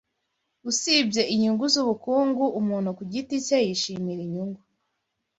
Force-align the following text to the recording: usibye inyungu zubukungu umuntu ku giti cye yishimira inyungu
usibye 0.69 1.21
inyungu 1.33 1.65
zubukungu 1.73 2.43
umuntu 2.59 2.89
ku 2.97 3.03
giti 3.11 3.35
cye 3.45 3.57
yishimira 3.67 4.21
inyungu 4.27 4.61